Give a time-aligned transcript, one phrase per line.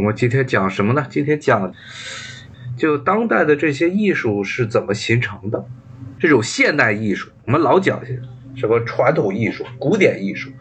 [0.00, 1.06] 我们今天讲什么呢？
[1.10, 1.74] 今天讲
[2.74, 5.66] 就当代的这些艺术是怎么形成的？
[6.18, 8.00] 这种现代艺术，我们老讲
[8.56, 10.52] 什么传统艺术、古典艺术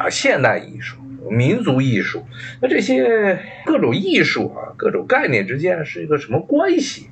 [0.00, 0.96] 啊、现代艺术、
[1.30, 2.24] 民族艺术，
[2.60, 7.08] 那这些各种艺术啊、各种概念之间是一个什么关系？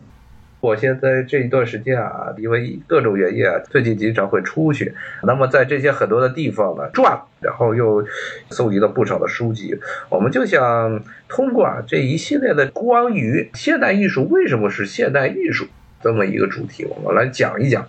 [0.67, 4.93] 我现在这一段时间啊，因为各种原因啊，最近经常会出去，
[5.23, 8.05] 那么在这些很多的地方呢转，然后又
[8.51, 9.79] 搜集了不少的书籍。
[10.11, 15.67] 我们就想通过这一系列的关于现代艺术为什么是现代艺术
[16.03, 17.87] 这么一个主题，我们来讲一讲。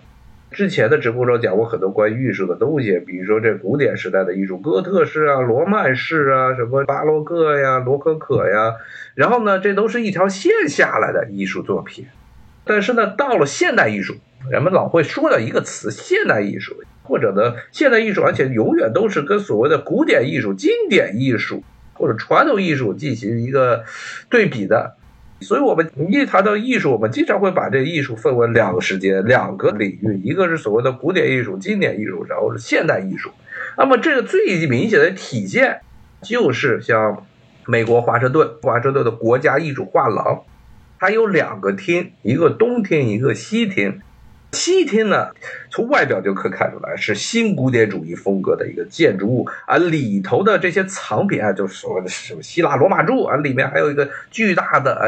[0.52, 8.76] 之前的直播中讲过很多关于艺术的东西，比如说这古典时代的艺术，哥特式啊、罗曼式啊、什么巴洛克呀、罗可可呀，
[9.16, 12.06] 然后呢，这都是一条线下来的艺术作品。
[12.68, 14.14] 但是呢，到了现代艺术，
[14.50, 23.84] 人们老会说到一个词“现代艺术”，或者呢，现代艺术，而且永远都是跟所谓的古典艺术、经典艺术或者传统艺术进行一个
[24.28, 24.94] 对比的。
[25.40, 33.30] 所以，我们一谈到艺术，我们经常会把这艺术分为两个时间、两个领域，一个是所谓的古典艺术、经典艺术，然后是现代艺术。
[33.76, 35.80] 那么，这个最明显的体现
[36.22, 37.24] 就是像
[37.66, 40.42] 美国华盛顿，华盛顿的国家艺术画廊。
[40.98, 44.00] 它有两个厅，一个冬厅，一个西厅。
[44.52, 45.28] 西厅呢，
[45.70, 55.04] 从外表就可看出来是新古典主义风格的一个建筑物啊，里头的这些藏品啊，就是所谓的什么希腊罗马柱啊，里面还有一个巨大的啊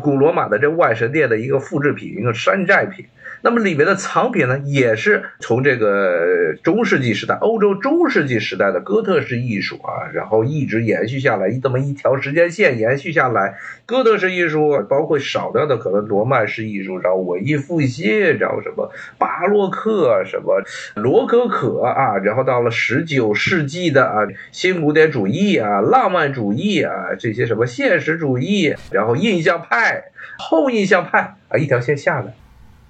[0.00, 3.06] 古罗马的这万神殿的一个复制品，一个山寨品。
[3.44, 13.58] 那么里面的藏品呢，也是从这个中世纪时代，欧洲中世纪时代的哥特式艺术啊，然后一直延续下来，这么一条时间线延续下来。
[13.84, 18.81] 哥特式艺术包括少量的可能罗曼式艺术，然后文艺复兴，然后什么
[19.18, 20.62] 巴洛克，什么
[20.94, 30.04] 罗可可啊，然后到了十九世纪的啊新古典主义啊、浪漫主义啊这些什么现实主义，然后印象派、
[30.38, 32.34] 后印象派啊，一条线下来。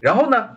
[0.00, 0.48] 然后呢，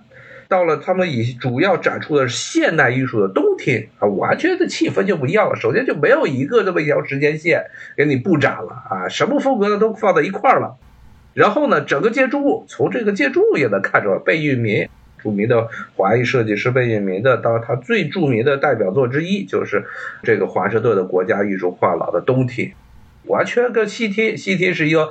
[0.47, 5.55] 到了他们以主要展出的是现代艺术的冬天啊，完全的气氛就不一样了。
[5.55, 10.77] 首先就没有一个这么一条时间线给你布展了啊，什么风格的都放在一块儿了。
[11.33, 14.87] 然后呢，整个建筑物从这个建筑物也能看出来，贝聿铭
[15.25, 19.83] 著名的华裔设计师贝聿铭的，当他最著名的代表作之一就是
[20.21, 22.71] 这个华盛顿的国家艺术画廊的东厅，
[23.25, 25.09] 完全跟西厅西厅是一个。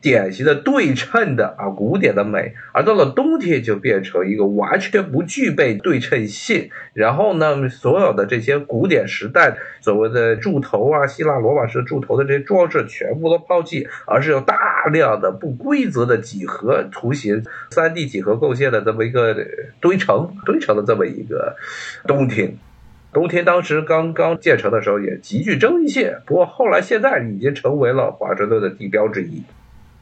[0.00, 6.70] 典型的对称的啊，古典的美，而到了冬天就变成一个完全不具备对称性。
[6.94, 19.36] 然后呢，所有的这些古典时代所谓的柱头啊，希腊罗马式柱头的这些装饰全部都抛弃，而是有大量的不规则的几何图形、三 D 几何构建的这么一个
[19.80, 21.56] 堆成堆成的这么一个
[22.06, 22.54] 冬天。
[23.12, 29.42] 冬天当时刚刚建成的时候也极具争议性，不过后来现在已经成为了华盛顿的地标之一。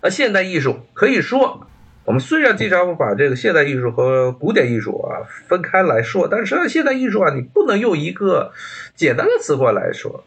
[0.03, 1.67] 那现代艺术可以说，
[2.05, 8.53] 我们虽然经常把这个现代艺术和古典艺术啊分开来说，但是实际上现代艺术啊，你不能用一个
[8.95, 10.25] 简单的词汇来说，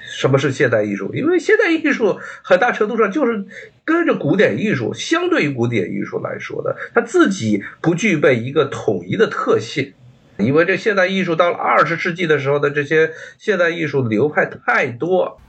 [0.00, 1.12] 什么是现代艺术？
[1.14, 3.44] 因为现代艺术很大程度上就是
[3.84, 9.94] 跟着古典艺术，相对于古典艺术来说的，它自己不具备一个统一的特性。
[10.38, 15.40] 因为这现代艺术到了二十世纪的时候的这些现代艺术流派太多。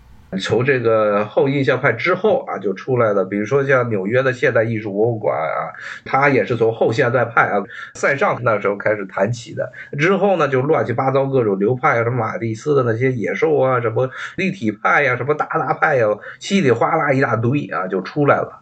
[0.42, 5.72] 从这个后印象派之后啊，就出来了，比如说像纽约的现代艺术博物馆啊，
[6.04, 9.72] 它也是从后现代派啊，塞尚那时候开始谈起的。
[9.98, 16.08] 之后呢，就乱七八糟各种流派啊，什么马蒂斯的那些野兽啊，什么立体派呀，什么达达派呀，
[16.40, 18.62] 稀里哗啦一大堆啊，就出来了。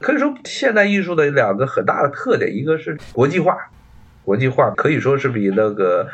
[0.00, 3.56] 可以说，现代艺术的两个很大的特点，一个是国际化，
[4.24, 6.08] 国际化可以说是比那个。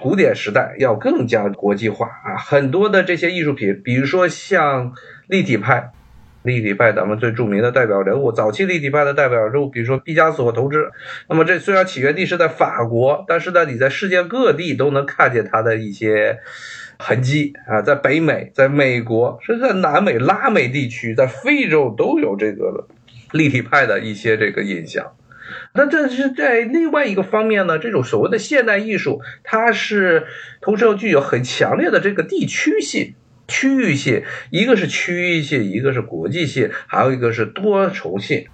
[0.00, 4.92] 古典时代要更加国际化啊，很多的这些艺术品，比如说像
[5.26, 5.90] 立体派，
[6.44, 10.92] 立体派咱们最著名的代表人物，早期立体派的代表人物，比如说毕加索同志。
[11.28, 16.38] 那么这虽然起源地是在法国，但是呢，你在世界各地都能看见他的一些
[16.96, 22.86] 痕迹啊，在北美、在美国，甚至在南美、拉美地区，在非洲都有这个
[23.32, 25.12] 立体派的一些这个印象。
[25.74, 30.26] 那这是在另外一个方面呢，这种所谓的现代艺术，它是
[30.60, 33.14] 同时又具有很强烈的这个地区性、
[33.46, 38.46] 区域性，一个是区域性，一个是国际性，还有一个是多重性。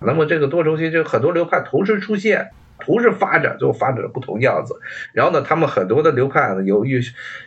[0.00, 2.50] 那么这个多重性就很多流派同时出现。
[2.80, 4.74] 同时发展，最后发展的不同样子。
[5.12, 7.00] 然后呢，他们很多的流派呢，由于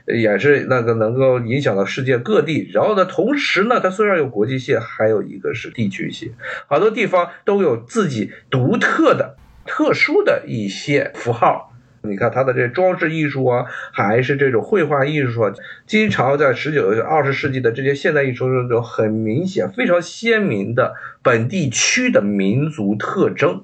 [0.08, 2.70] 也是那个能够影响到世界各地。
[2.74, 6.34] 然后呢，同时呢，它虽然有国际性，还有一个是地区性，
[6.68, 9.36] 好多地方都有自己独特的、
[9.66, 11.72] 特殊的一些符号
[12.06, 15.54] 你看他的这装饰艺术啊，还是这种绘画艺术啊，
[15.88, 23.64] 经常在十九、二十世纪的这些现代艺术中有很明显、非常鲜明的本地区的民族特征。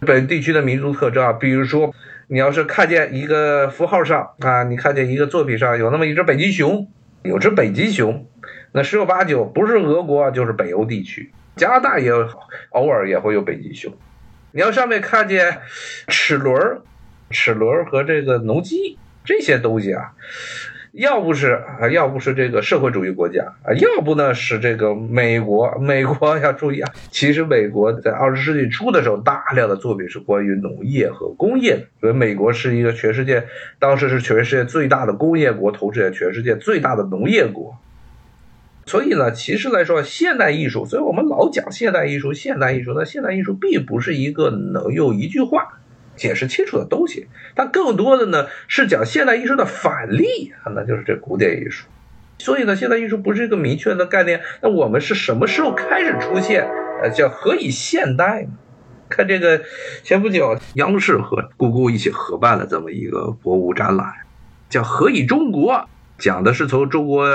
[0.00, 1.94] 本地区的民族特征啊，比如说，
[2.28, 6.88] 你要是看见一个符号上啊，你看见一个作品上有那么一只北极熊，
[7.22, 8.26] 有只北极熊，
[8.72, 12.10] 那十有八九不是俄国就是北欧地区，加拿大也
[12.70, 13.92] 偶尔也会有北极熊。
[14.52, 15.58] 你要上面看见
[16.08, 16.80] 齿轮。
[17.30, 20.14] 齿轮和这个农机这些东西啊，
[20.92, 25.78] 要不是啊，要不是这个社会主义国家啊，要不呢是这个美国。
[25.78, 31.82] 美国 要注意啊，其实美国在二十世纪初的时候，大量的作品是关于农业和工业的。
[32.00, 33.44] 所以美国是一个全世界
[33.78, 37.76] 当时是全世界最大的工业国，同时也全世界最大的农业国。
[38.86, 45.80] 所以呢，其实来说，现代艺术，所以我们老讲现代艺术，现代艺术，那现代艺术并不是一个能用一句话。
[46.18, 51.86] 解释清楚的东西，但更多的呢是讲现代艺术的反例啊，那就是这古典艺术。
[52.40, 54.42] 所以呢，现代艺术不是一个明确的概念。
[54.60, 56.68] 那我们是什么时候开始出现？
[57.02, 58.50] 呃，叫何以现代呢？
[59.08, 59.62] 看这个，
[60.02, 64.12] 前不久央视和故宫一起合办了这么一个博物展览，
[64.68, 65.88] 叫何以中国。
[66.18, 67.28] 讲的是从中国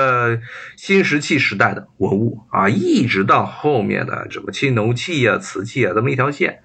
[0.75, 6.59] 新石器时代的文物啊，一直到后面的什么青铜器啊、瓷器啊，这么一条线，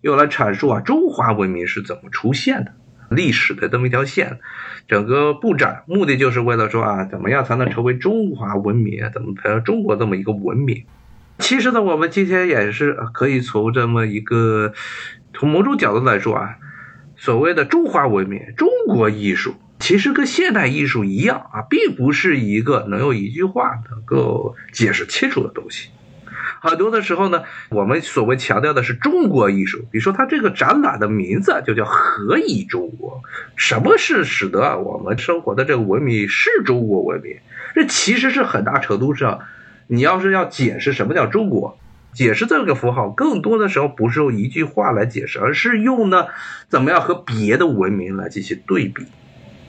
[0.00, 2.72] 用来阐述啊中华文明是怎么出现的
[3.10, 4.38] 历史的这么一条线。
[4.86, 9.10] 整个布展目的就是为了说啊，怎么样才能成为中华文明？
[9.12, 10.84] 怎么培养中国这么一个文明？
[11.38, 14.72] 其实呢，我们今天也是可以从这么一个
[15.34, 16.58] 从某种角度来说啊，
[17.16, 19.56] 所谓的中华文明、中国艺术。
[19.86, 25.90] 其实跟现代艺术一样啊，并不是一个能用一句话能够解释清楚的东西。
[26.60, 33.22] 很多的时候呢，我们所谓强调的是中国艺术，比如说它这个展览的名字就叫“何以中国”。
[33.54, 37.36] 什么是使得我们生活的这个文明是中国文明？
[37.76, 39.42] 这其实是很大程度上，
[39.86, 41.78] 你要是要解释什么叫中国，
[42.12, 46.26] 解释这个符号，更多的时候不是用一句话来解释，而是用呢
[46.68, 49.06] 怎么样和别的文明来进行对比。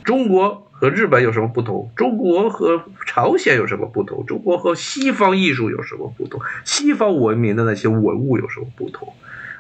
[0.08, 1.92] 中国和日本有什么不同？
[1.94, 4.26] 中国和朝鲜有什么不同？
[4.26, 6.40] 中国和西方艺术有什么不同？
[6.64, 9.14] 西方文明的那些文物有什么不同？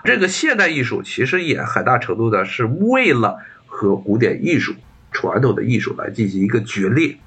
[0.06, 4.74] 这个现代艺术其实也很大程度的是为了和古典艺术、
[5.12, 7.18] 传统的艺术来进行一个决裂。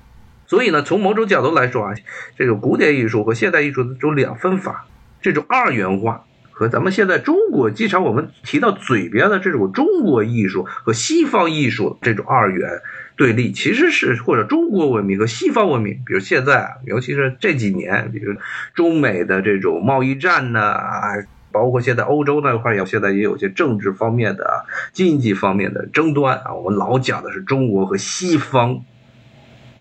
[0.47, 1.95] 所以呢，从某种角度来说啊，
[2.39, 4.87] 这个古典艺术和现代艺术的这种两分法，
[5.21, 6.25] 这种二元化。
[6.53, 12.83] 和咱们现在中国经常我们提到嘴边的这种中国艺术和西方艺术这种二元
[13.21, 18.35] 对立，其实是或者中国文明和西方文明，比如现在啊，尤其是这几年，比如
[18.73, 21.13] 中美的这种贸易战呢啊，
[21.53, 24.65] 包括现在欧洲那块也现在也有些政治方面的、
[24.95, 26.55] 经济方面的争端啊。
[26.55, 28.83] 我们老讲的是中国和西方，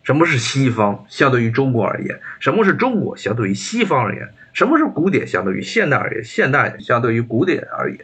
[0.03, 1.06] 什么是西方？
[1.07, 3.15] 相对于中国而言，什么是中国？
[3.15, 4.27] 相对于西方而言？
[4.51, 5.25] 什么是古典？
[5.25, 8.00] 相对于现代而言，现代相对于古典而言，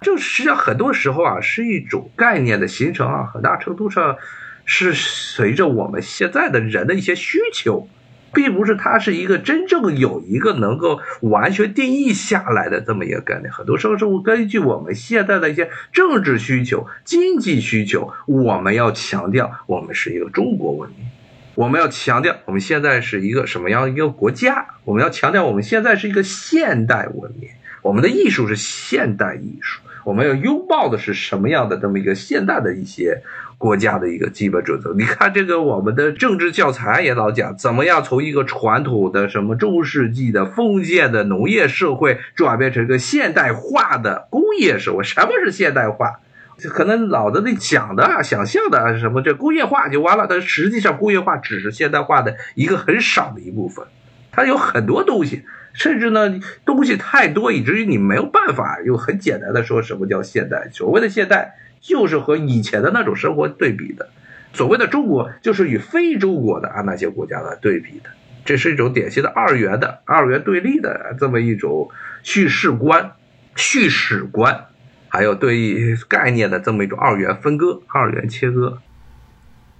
[0.00, 4.16] 这实际上很多时候啊，是一种概念的形成啊，很大程度上
[4.64, 7.88] 是随着我们现在的人的一些需求，
[8.32, 13.52] 并不是它是一个真正有一个能够完全定义下来的这么一个概念。
[13.52, 21.06] 很多时候是根据我们现在的一些政治需求、经济需求，我们要强调我们是一个中国文明。
[21.54, 24.66] 我们要强调，我们现在是一个什么样一个国家？
[24.84, 27.48] 我们要强调，我们现在是一个现代文明，
[27.80, 29.80] 我们的艺术是现代艺术。
[30.02, 33.22] 我们要拥抱的是什么样的这么一个现代的一些
[33.64, 34.92] 国家的一个基本准则？
[34.92, 45.02] 你看，这个我们的政治教材也老讲，怎么样从一个传统的什么中世纪的封建的农业社会转变成一个现代化的工业社会？
[45.02, 46.20] 什么是现代化？
[46.68, 50.26] 可能脑子里想的、啊想象的什么，这工业化就完了。
[50.28, 53.86] 但实际上，工业化只是现代化的一个很少的一部分。
[54.30, 60.68] 它有很多东西，甚至呢，东西太多，以至于你没有办法用很简单的说什么叫现代。
[60.70, 64.08] 所谓的现代，就是和以前的那种生活对比的。
[64.54, 68.08] 所谓的中国，就是与非中国的啊那些国家来对比的。
[68.46, 71.90] 这是一种典型的二元的、二元对立的这么一种
[72.22, 73.12] 叙事观、
[73.54, 74.66] 叙史观。
[75.08, 78.78] 还有对概念的这么一种二元分割、二元切割。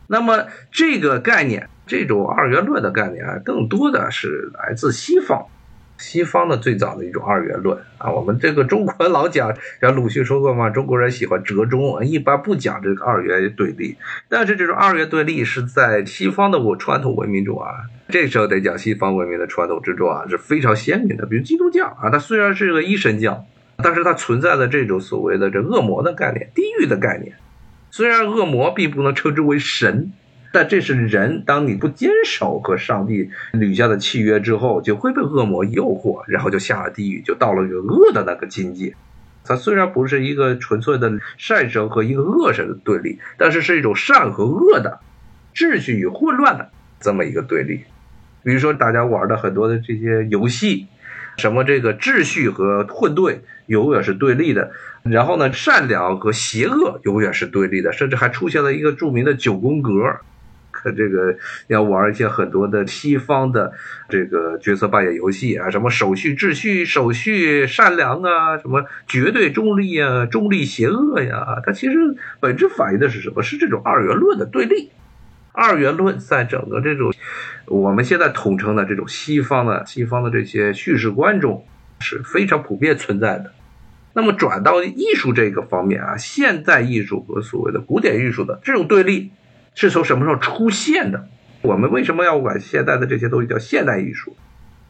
[0.06, 5.46] 那么这个概念，这种二元论的概念啊，更多的是来自西方。
[5.98, 13.96] 西方的最早的一种二元论啊，我们这个中国老讲，像鲁迅说过嘛，中国人喜欢折中，一般不讲这个二元对立。
[14.28, 17.68] 但是这种二元对立是在西方的我传统文明中啊，
[18.08, 21.26] 这时候得讲西方文明的传统之中啊是非常鲜明的。
[21.26, 23.44] 比如基督教啊，它虽然是个一神教。
[23.76, 27.34] 但是它存在的这种所谓的这恶魔的概念、地狱的概念，
[27.90, 30.12] 虽然恶魔并不能称之为神，
[30.54, 31.42] 但这是人。
[31.44, 38.94] 当你不坚守和上帝履下的契约之后，就会被恶魔诱惑，然后就下了地狱，就到了一个恶的那个境界。
[39.44, 45.00] 它虽然不是一个纯粹的善神和一个恶神的对立，但是是一种善和恶的
[45.52, 46.70] 秩序与混乱的
[47.00, 47.80] 这么一个对立。
[48.44, 50.86] 比如说大家玩的很多的这些游戏，
[51.36, 54.70] 什么这个秩序和混沌永远是对立的，
[55.02, 59.90] 然后呢，善良和邪恶永远是对立的，甚至还出现了一个著名的九宫格。
[60.92, 61.36] 这个
[61.68, 63.72] 要玩一些很多的西方的
[64.08, 71.96] 这个角色扮演游戏啊，什么守序秩序、守序善良啊，什么绝对中立啊、中立邪恶呀，它其实
[72.40, 73.42] 本质反映的是什么？
[73.42, 74.90] 是这种二元论的对立。
[75.52, 77.12] 二元论在整个这种
[77.66, 81.64] 我们现在统称的这种西方的西方的这些叙事观中
[82.00, 83.52] 是非常普遍存在的。
[84.14, 89.30] 那么转到艺术这个方面啊，现代艺术和所谓的古典艺术的这种对立。
[89.74, 91.28] 是从什么时候出现的？
[91.62, 94.36] 我们为什么要管现代的这些东西叫现代艺术？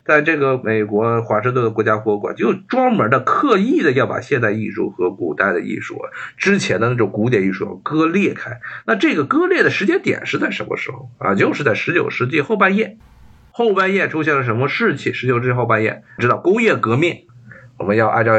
[0.04, 5.98] 在这个美国华盛顿的国家博物馆，就专门的刻意的要把现代艺术和古代的艺术
[6.36, 8.60] 之前的那种古典艺术割裂开。
[8.86, 11.34] 那这个割裂的时间点是在什么时候啊？
[11.34, 12.98] 就是在十九世纪后半叶。
[13.50, 15.14] 后半叶出现了什么事情？
[15.14, 17.26] 十九世纪后半叶，知道工业革命，
[17.78, 18.32] 我们要按照。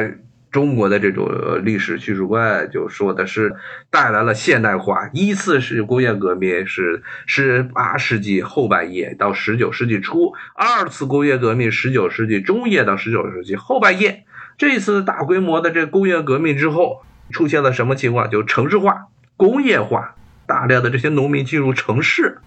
[0.56, 3.58] 中国的这种历史叙述观就说的是
[3.90, 14.24] 带来了现代化，依次是工业革命是十八世纪后半叶到十九世纪初，二次工业革命十九世纪中叶到十九世纪后半叶。
[14.58, 18.30] 这次大规模的这工业革命之后，出现了什么情况？
[18.30, 20.16] 就城市化、工业化，
[20.48, 22.38] 大量的这些农民进入城市，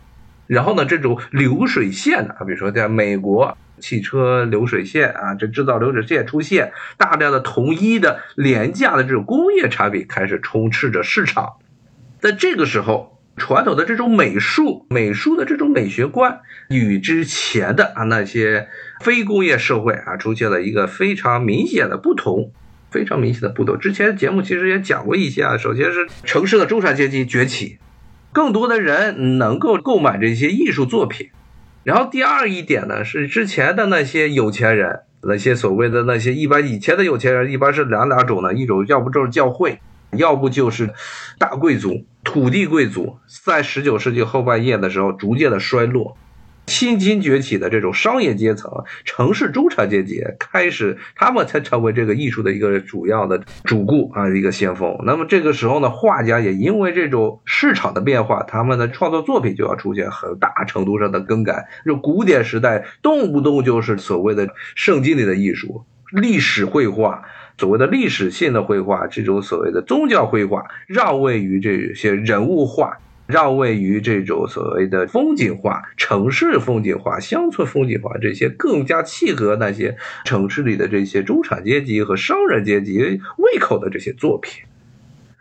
[0.48, 3.56] 然后呢，这种流水线的，比如说在美国。
[3.80, 11.52] 汽车流水线啊，这制造流水线出现大量的统一的廉价的这种工业产品开始充斥着市场，
[12.18, 18.66] 在这个时候，传统的这种美术、美术的这种美学观与之前的啊那些
[19.00, 22.50] 非工业社会啊出现了一个非常明显的不同，
[22.90, 23.78] 非常明显的不同。
[23.78, 27.78] 之前节目其实也讲过一些啊，首先是城市的中产阶级崛起，
[28.32, 31.30] 更多的人能够购买这些艺术作品。
[31.84, 39.80] 然后第二一点呢，是之前的那些有钱人，那些所谓的那些一般以前的有钱人，一般是两两种呢，一种要不就是教会，
[40.12, 40.90] 要不就是
[41.38, 46.16] 大贵族、土地贵族，在十九世纪后半叶的时候逐渐的衰落。
[46.68, 48.70] 新兴崛起的这种商业阶层、
[49.04, 54.96] 城市中产阶级开始，他们才成为这个艺术的一个主要的主顾啊，一个先锋。
[55.04, 61.66] 那么这个时候呢，画家也因为这种市场的变化，他们的创作作品就要出现很大程度上的更改。
[61.84, 67.22] 就古典时代动不动就是所谓的圣经里的艺术、历史绘画，
[67.56, 72.98] 所谓的历史性的绘画，这种所谓的宗教绘画，让位于这些人物画。
[73.28, 84.62] 让位于这种所谓的风景画、城市风景画、乡村风景画这些更加契合那些城市里的这些中产阶级和商人阶级胃口的这些作品。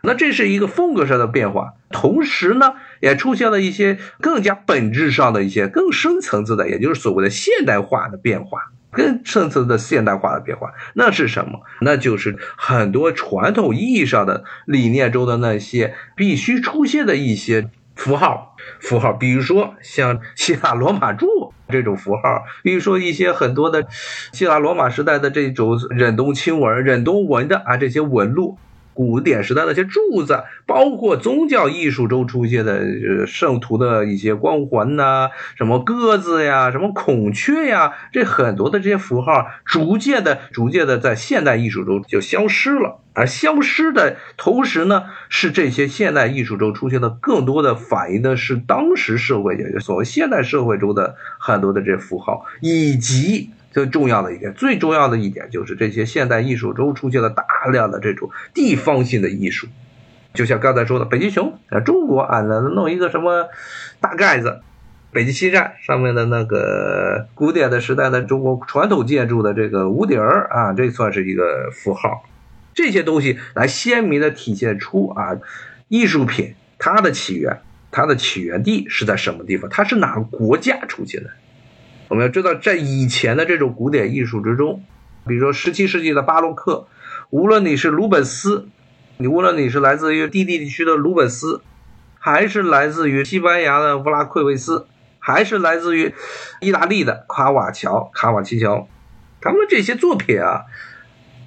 [0.02, 8.70] 那这是一个风格上的变化，同时呢，也出现了一些更加本质上的一些更深层次的，也就是所谓的现代化的变化。
[8.90, 11.60] 更深层的现代化的变化，那是什么？
[11.82, 17.68] 那就是很多传统意义上的理念中的那些必须出现的一些
[17.98, 21.26] 符号，符号，比如说像希腊罗马柱
[21.68, 23.86] 这种符号，比如说一些很多的
[24.32, 28.56] 希腊罗马时代的这种忍冬青纹、忍冬纹的啊这些纹路。
[28.98, 42.98] 古典时代那些柱子，包括宗教艺术中出现的圣徒的一些光环呐，什么鸽子呀，什么孔雀呀，这很多的这些符号，逐渐的、逐渐的在现代艺术中就消失了。
[43.12, 53.50] 而消失的同时呢，是这些现代艺术中出现的更多的反映的是当时社会，也就所谓现代社会中的很多的这些符号，以及。
[53.70, 59.66] 最重要的一点，最重要的一点就是这些现代艺术中出现的大大量的这种地方性的艺术，
[60.32, 63.48] 就像刚才说的北极熊啊，中国啊，弄一个什么
[64.00, 64.60] 大盖子，
[65.10, 72.22] 北极星站上面的那个古典的时代的中国传统建筑的这个屋顶儿啊，这算是一个符号。
[72.74, 75.36] 这些东西来鲜明的体现出啊，
[75.88, 77.60] 艺术品它的起源，
[77.90, 81.30] 它的起源地是在什么地方，它是哪个国家出现的。
[82.06, 84.84] 我们要知道，在以前的这种古典艺术之中，
[85.26, 86.86] 比如说十七世纪的巴洛克，
[87.30, 88.68] 无论你是鲁本斯，
[89.18, 91.60] 你无论你是来自于低地地区的鲁本斯，
[92.18, 94.86] 还是来自于西班牙的乌拉奎维斯，
[95.18, 96.14] 还是来自于
[96.60, 98.88] 意大利的卡瓦乔、卡瓦奇乔，
[99.42, 100.62] 他们这些作品啊，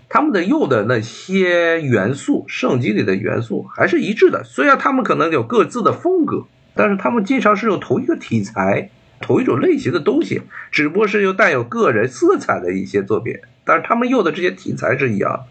[0.08, 4.44] 他们的用的那些元素，圣经里的元素还是一致的。
[4.44, 6.46] 虽然他们可能有各自的风格，
[6.76, 13.40] 但是他们经常是用同一个题材、同一种类型的东西，只不过是又带有个人色彩的一些作品。
[13.64, 15.46] 但是他们用的这些题材是一样的，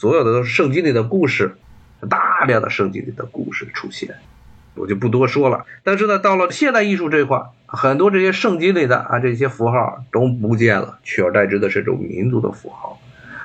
[0.00, 1.56] 所有的都是圣经里的故事，
[2.08, 4.14] 大量的圣经里的故事出现。
[4.74, 12.98] 我就不多说了，但是呢，到了现代艺术这块，很多这些圣经里的啊这些符号都不见了，取而代之的是这种民族的符号。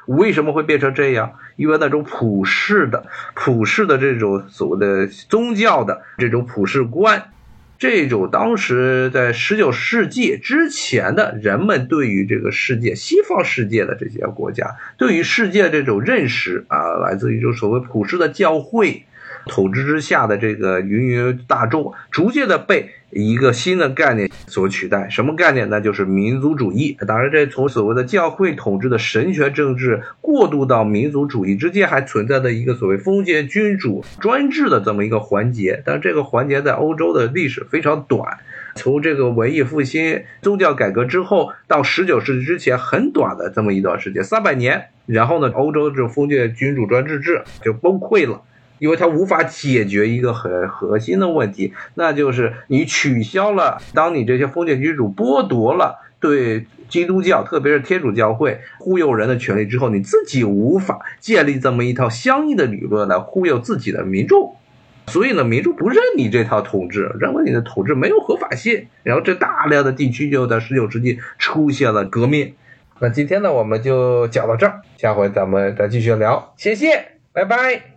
[0.05, 1.33] 为什么会变成这样？
[1.57, 7.31] 因为那种普世的、普世的这种所谓的宗教的这种普世观，
[7.77, 19.03] 这种当时在十九世纪之前的人们对于这个世界、西方世界的这些国家对于世界这种认识啊，来自于就所谓普世的教会。
[19.47, 22.89] 统治之下的这个芸芸大众，逐渐的被
[23.21, 25.07] 一个新的概念所取代。
[25.09, 25.79] 什么概念呢？
[25.79, 26.97] 就是民族主义。
[27.07, 35.81] 当然，这从所谓的教会统治的神权政治过渡到民族主义之间，还存在着一个所谓封建君主专制的这么一个环节。
[35.85, 38.37] 但这个环节在欧洲的历史非常短，
[38.75, 44.89] 从这个文艺复兴、宗教改革之后到十九世纪之前，很短的这么一段时间，三百年。
[45.05, 48.41] 然后呢，欧洲这种封建君主专制制就崩溃了。
[48.79, 64.55] 因为它无法解决一个很核心的问题，那就是你取消了，当你这些封建君主剥夺了对基督教，特别是天主教会忽悠人的权利之后，你自己无法建立这么一套相应的理论来忽悠自己的民众，
[65.07, 72.53] 所以呢，民众不认你这套统治，认为你的统治没有合法性，然后这大量的地区就在十九世纪出现了革命。
[72.99, 77.91] 那今天呢，我们就讲到这儿，下回咱们再继续聊，谢谢，拜拜。